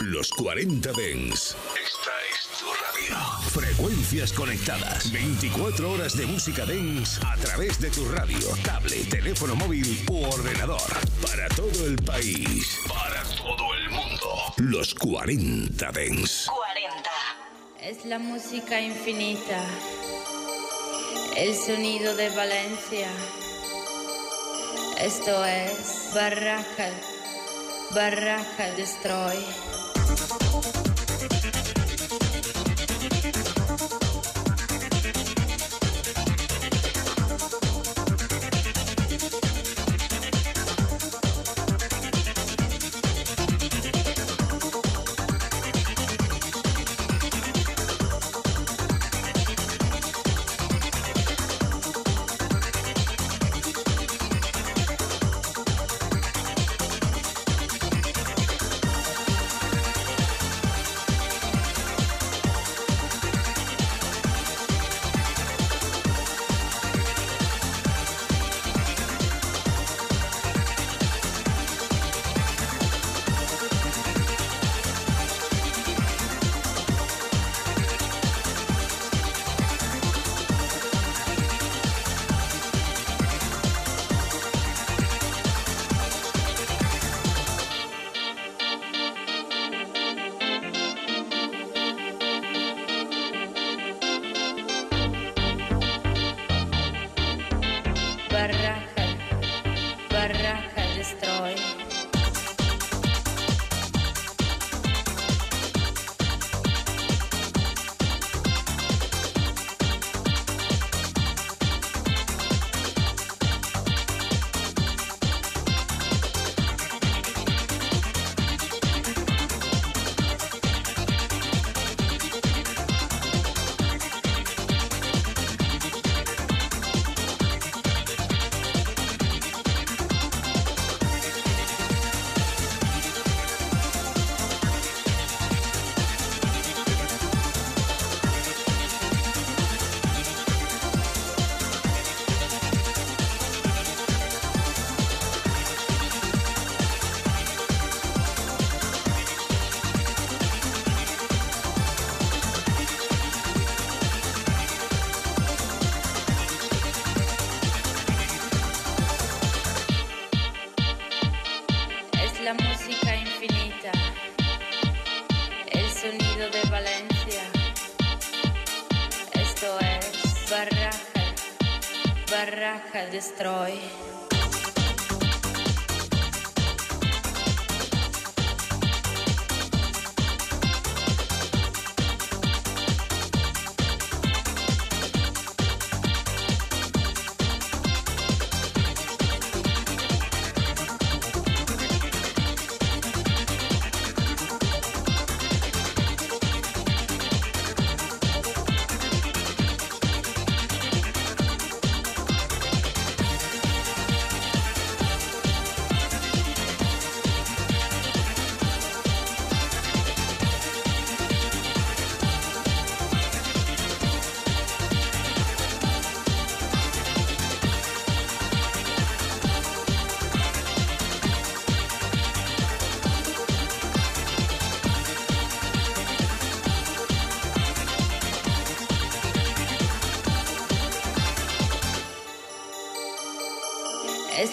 Los 0.00 0.30
40 0.30 0.92
Dens. 0.92 1.54
Esta 1.74 2.10
es 2.32 2.58
tu 2.58 2.64
radio. 2.72 3.50
Frecuencias 3.50 4.32
conectadas. 4.32 5.12
24 5.12 5.92
horas 5.92 6.16
de 6.16 6.24
música 6.24 6.64
Dens 6.64 7.20
a 7.22 7.36
través 7.36 7.78
de 7.80 7.90
tu 7.90 8.08
radio, 8.08 8.38
tablet, 8.64 9.10
teléfono 9.10 9.54
móvil 9.56 10.02
u 10.08 10.24
ordenador. 10.24 10.80
Para 11.20 11.48
todo 11.50 11.84
el 11.86 11.96
país. 11.96 12.78
Para 12.88 13.22
todo 13.24 13.74
el 13.74 13.90
mundo. 13.90 14.54
Los 14.56 14.94
40 14.94 15.92
Dens. 15.92 16.46
40. 16.46 17.10
Es 17.82 18.06
la 18.06 18.18
música 18.18 18.80
infinita. 18.80 19.62
El 21.36 21.54
sonido 21.54 22.16
de 22.16 22.30
Valencia. 22.30 23.10
Esto 24.98 25.44
es 25.44 26.10
Barraca. 26.14 26.88
Barraca 27.94 28.72
Destroy. 28.76 29.69
thank 30.50 30.86
you 30.86 30.89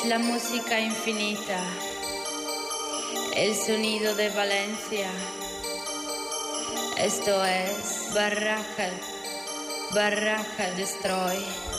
la 0.05 0.19
música 0.19 0.81
infinita, 0.81 1.63
el 3.37 3.55
sonido 3.55 4.15
de 4.15 4.27
Valencia. 4.31 5.09
Esto 6.97 7.45
es 7.45 8.13
Barraca, 8.13 8.89
Barraca 9.93 10.71
Destroy. 10.75 11.76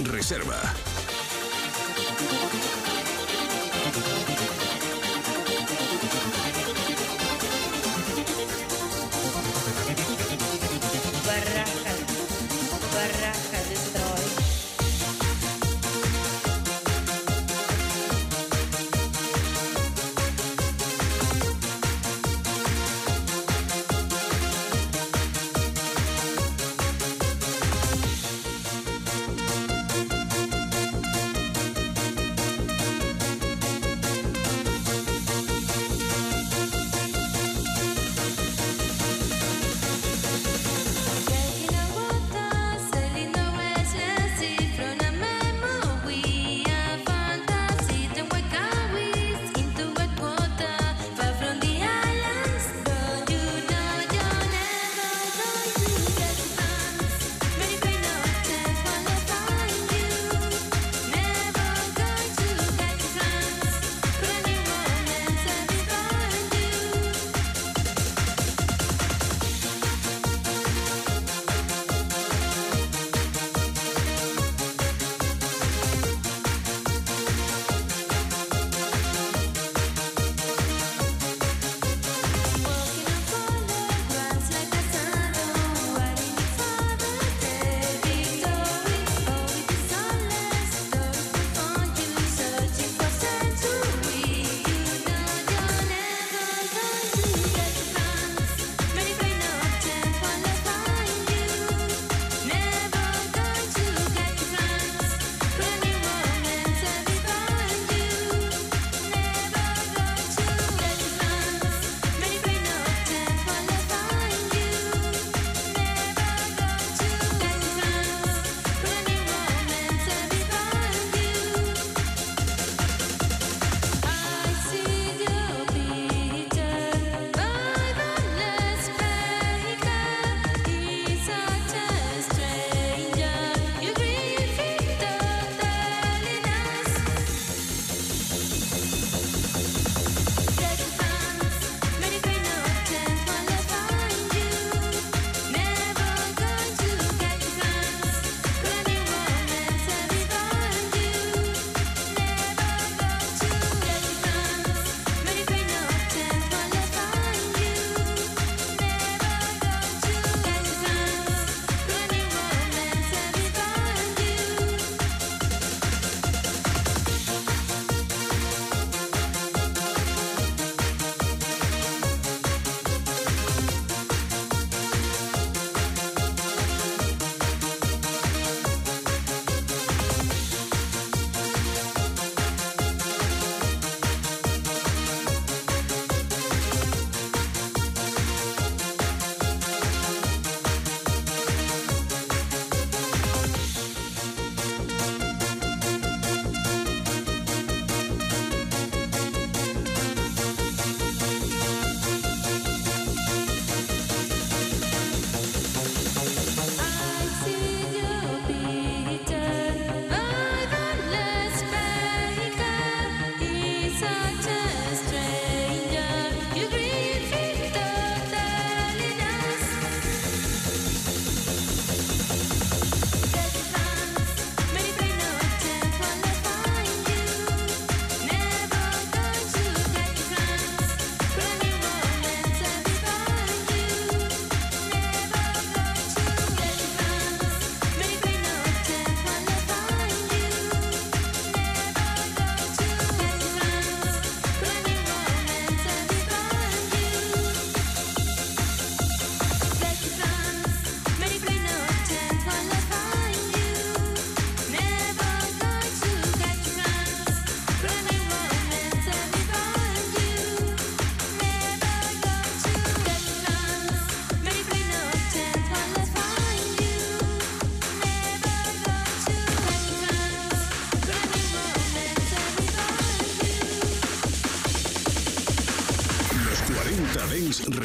Reserva. 0.00 0.81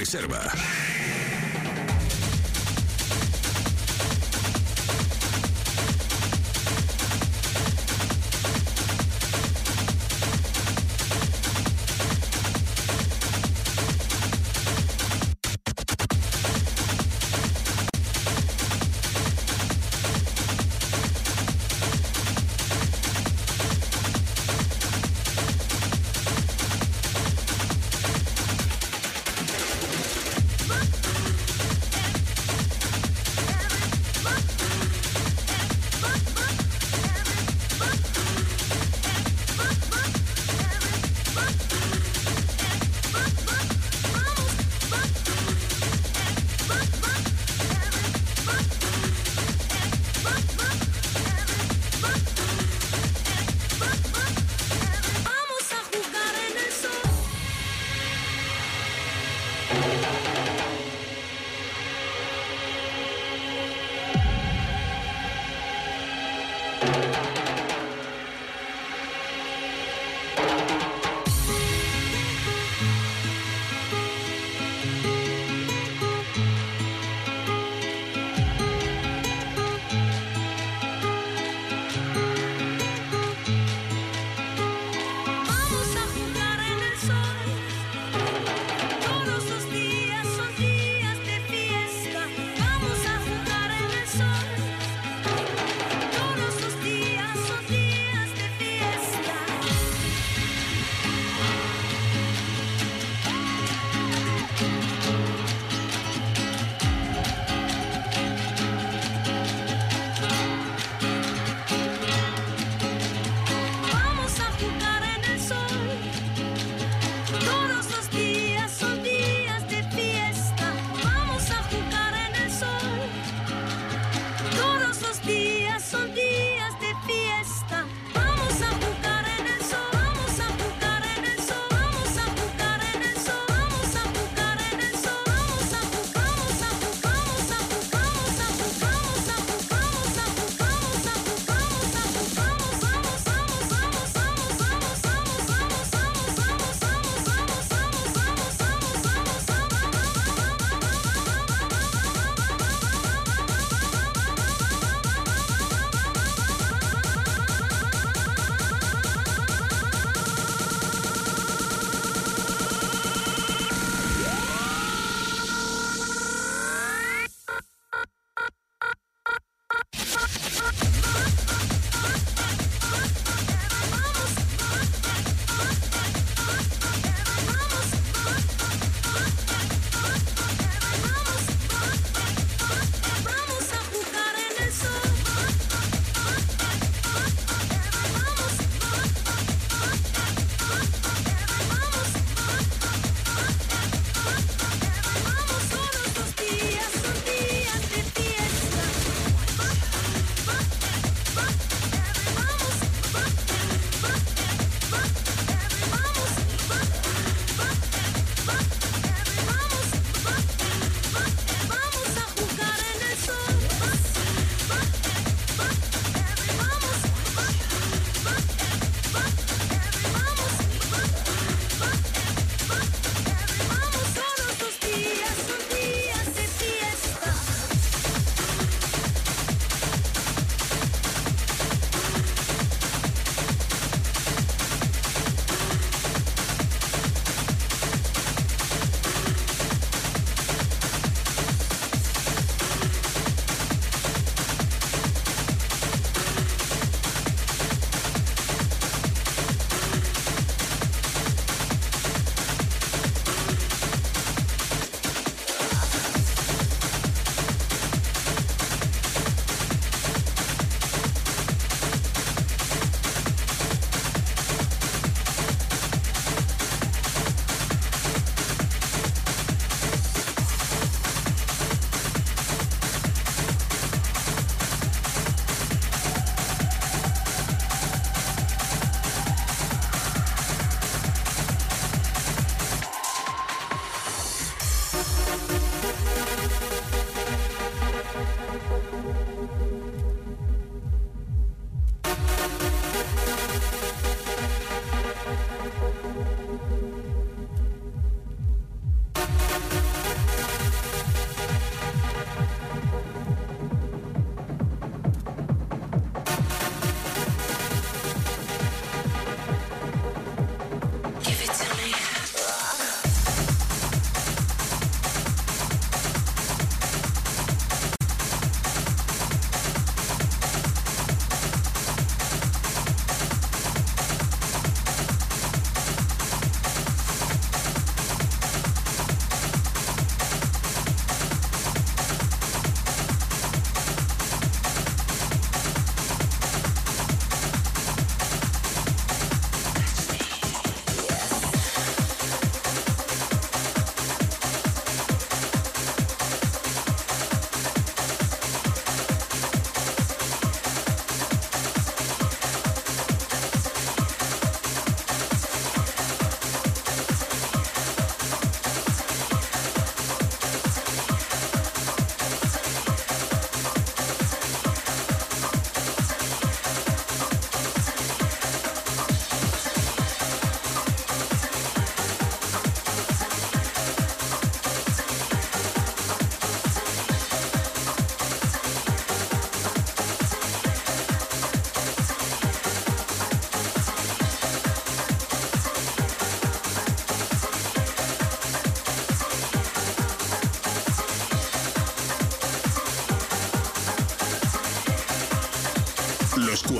Reserva. 0.08 0.77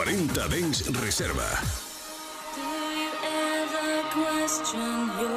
40 0.08 0.48
Dens 0.48 0.88
Reserva. 1.04 1.50
Do 2.56 2.62
you 2.62 3.12
ever 3.28 4.08
question 4.16 5.12
your 5.20 5.37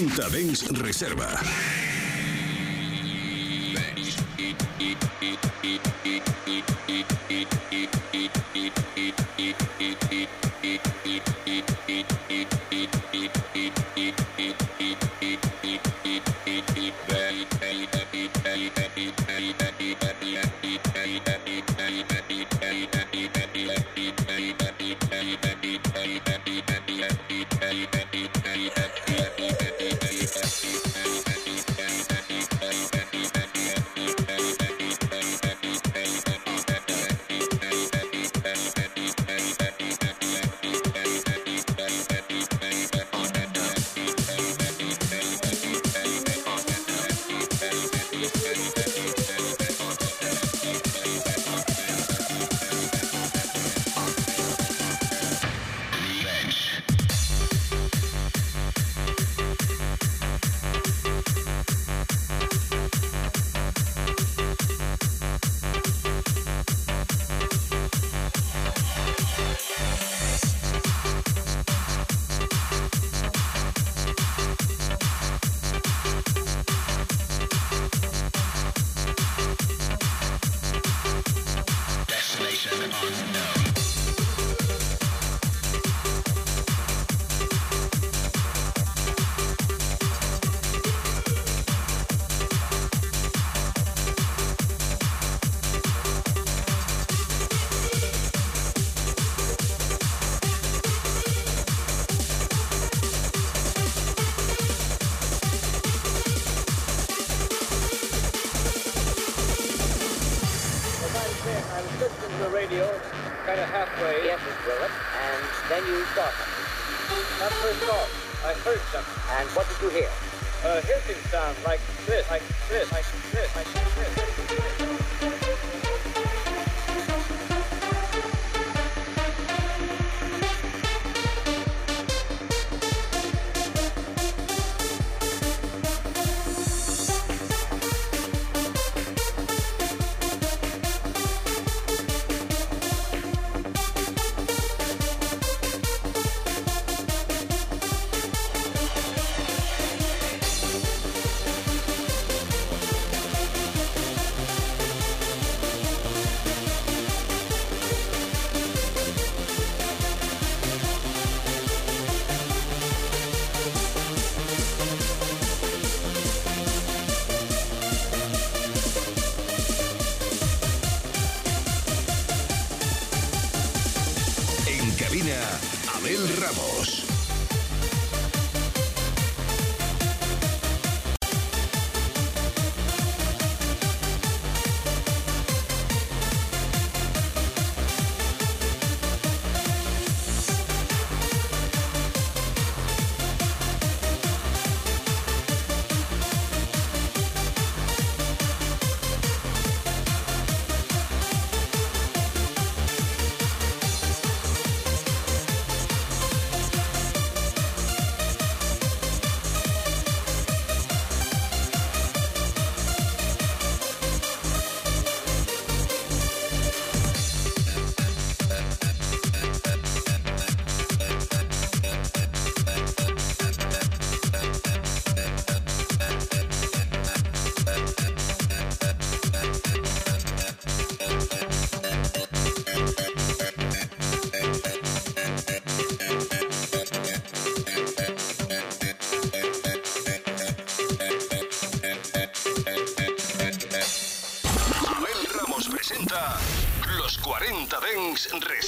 Los 0.00 0.14
40 0.14 0.28
Dens 0.30 0.68
Reserva. 0.78 1.28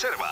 Reserva. 0.03 0.32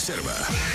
Reserva. 0.00 0.69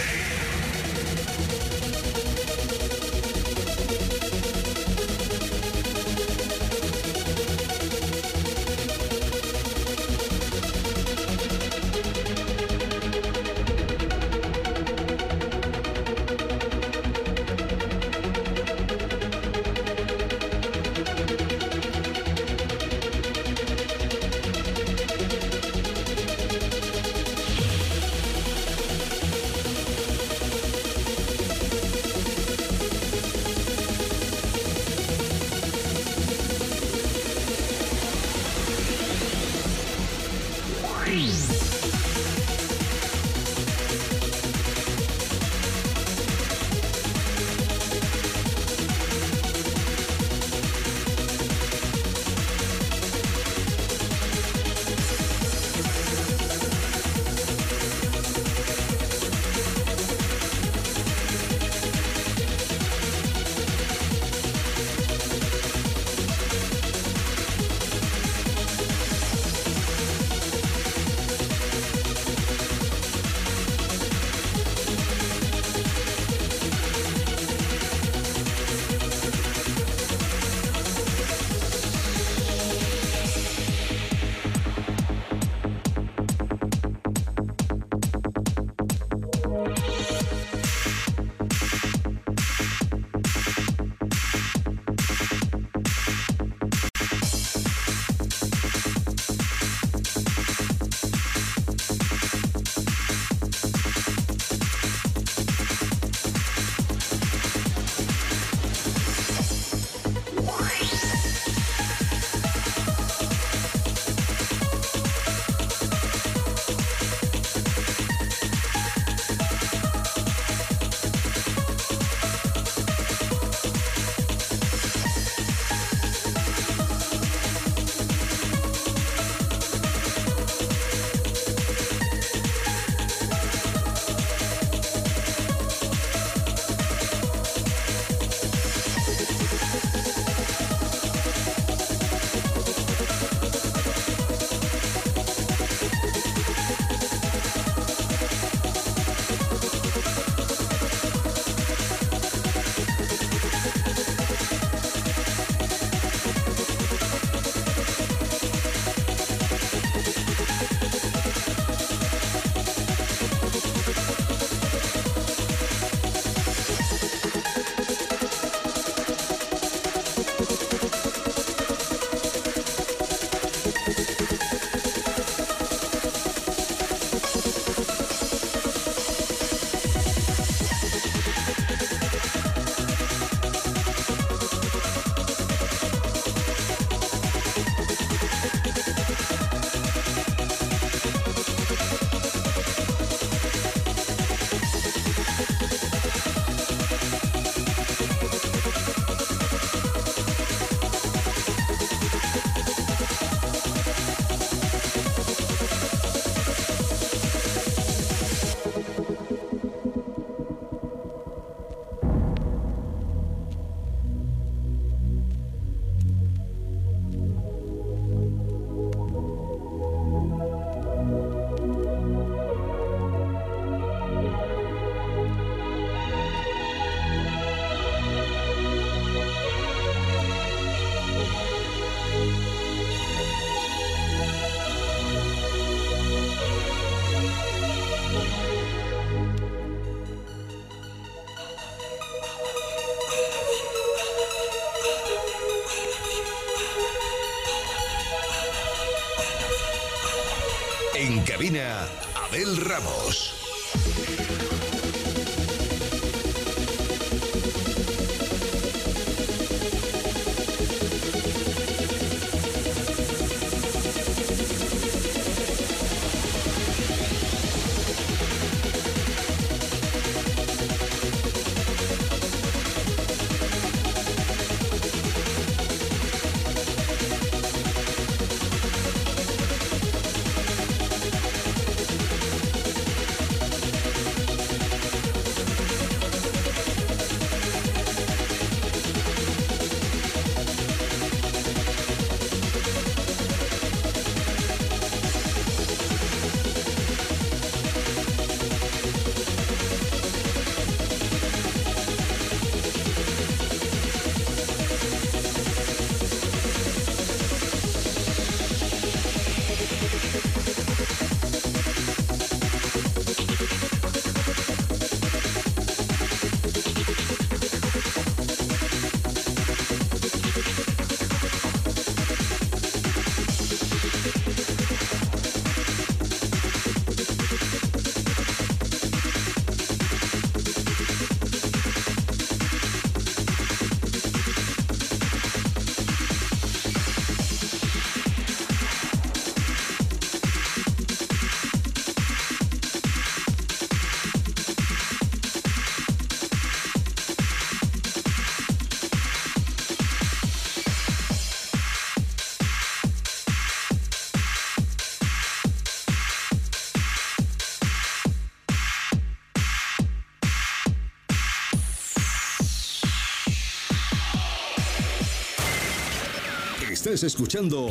Estás 366.96 367.12
escuchando 367.12 367.68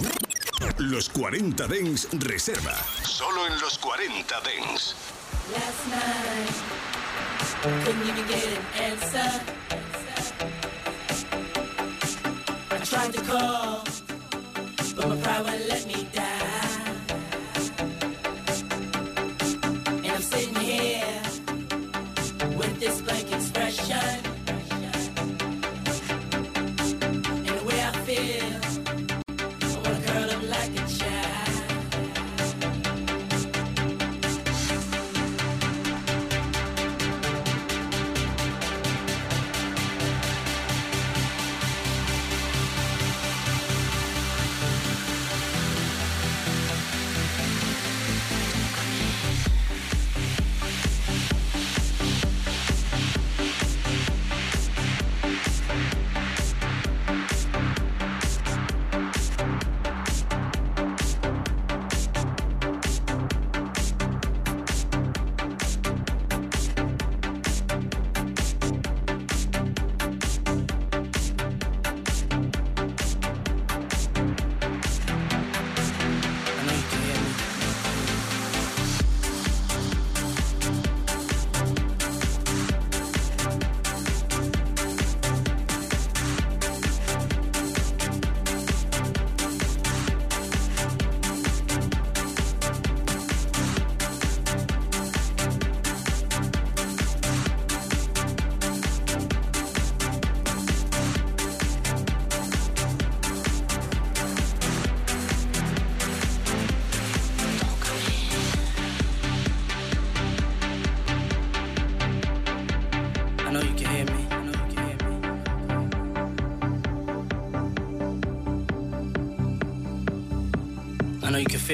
Los 0.77 1.09
40 1.09 1.67
Dens 1.67 2.09
Reserva. 2.13 2.77
Solo 3.05 3.47
en 3.47 3.59
los 3.59 3.79
40 3.79 4.41
Dens. 4.43 4.95
Last 5.51 5.89
night, 5.89 6.53
couldn't 7.87 8.03
even 8.03 8.27
get 8.29 8.45
an 8.45 8.59
answer. 8.93 9.41
I 12.71 12.77
tried 12.85 13.15
to 13.15 13.23
call, 13.23 13.64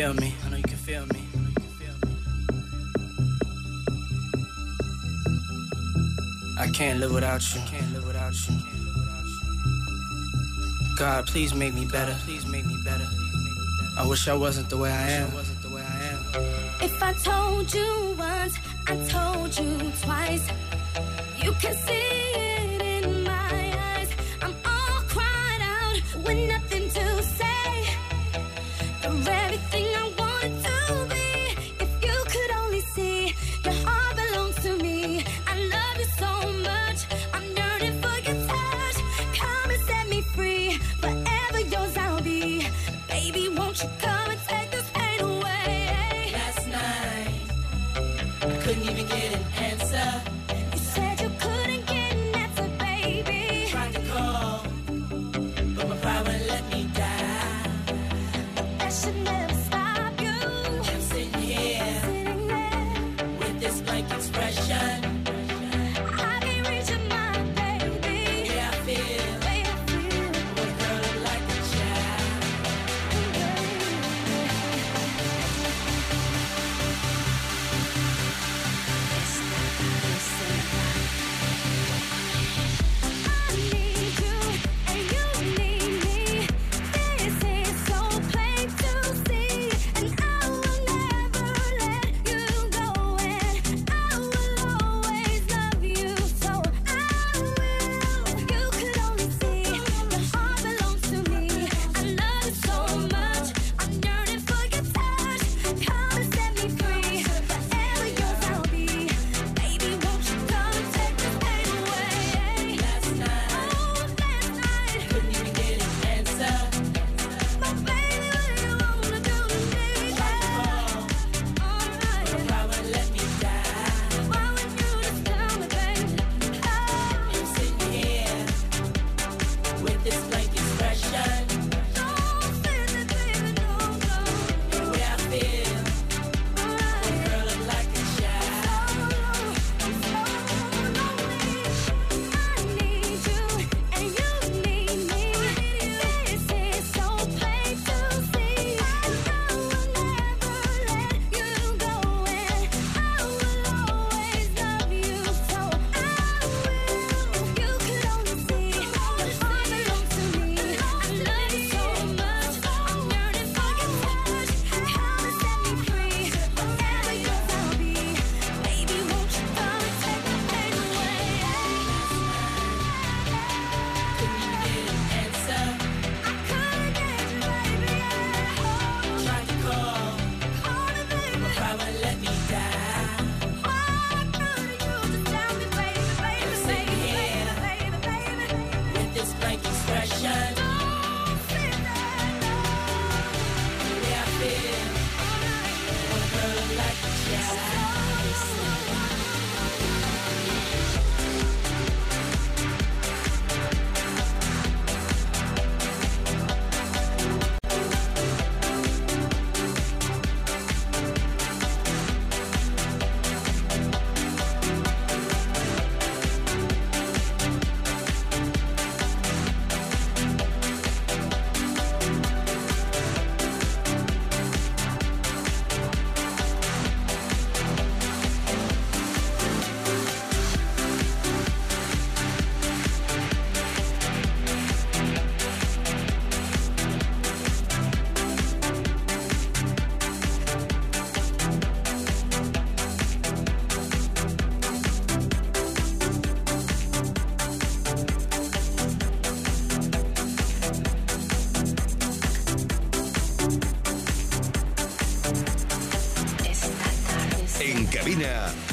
feel 0.01 0.15
me. 0.15 0.35
I 0.47 0.49
know 0.49 0.57
you 0.57 0.63
can 0.63 0.79
feel 0.79 1.05
me. 1.13 1.23
I 6.59 6.67
can't 6.69 7.01
live 7.01 7.13
without 7.13 7.43
you. 7.55 7.61
Can't 7.67 7.93
live 7.93 8.07
without 8.07 8.35
you. 8.49 8.55
God, 10.97 11.27
please 11.27 11.55
make 11.55 11.75
me 11.75 11.85
better. 11.85 12.17
Please 12.25 12.47
make 12.47 12.65
me 12.65 12.77
better. 12.83 13.07
I 13.99 14.07
wish 14.07 14.27
I 14.27 14.35
wasn't 14.35 14.71
the 14.71 14.79
way 14.79 14.91
I 14.91 15.11
am. 15.21 15.29
If 16.81 17.03
I 17.03 17.13
told 17.13 17.75
you 17.75 18.15
once, 18.17 18.55
I 18.87 18.97
told 19.17 19.51
you 19.59 19.93
twice. 20.01 20.47
You 21.43 21.53
can 21.61 21.75
see 21.87 22.10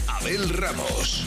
Abel 0.08 0.50
Ramos. 0.50 1.27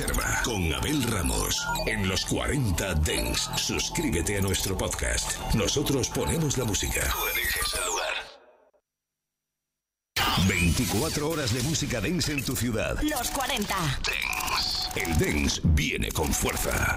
Reserva 0.00 0.40
con 0.44 0.72
Abel 0.72 1.02
Ramos. 1.02 1.66
En 1.86 2.08
los 2.08 2.24
40 2.24 2.94
Dens, 2.94 3.50
suscríbete 3.56 4.38
a 4.38 4.40
nuestro 4.40 4.74
podcast. 4.76 5.38
Nosotros 5.54 6.08
ponemos 6.08 6.56
la 6.56 6.64
música. 6.64 7.02
Tú 7.02 7.18
eliges 7.34 7.74
el 7.74 7.84
lugar. 7.86 8.14
24 10.48 11.28
horas 11.28 11.52
de 11.52 11.62
música 11.64 12.00
dance 12.00 12.32
en 12.32 12.42
tu 12.42 12.56
ciudad. 12.56 12.98
Los 13.02 13.30
40. 13.30 13.76
El 14.96 15.18
dance 15.18 15.60
viene 15.64 16.10
con 16.12 16.32
fuerza. 16.32 16.96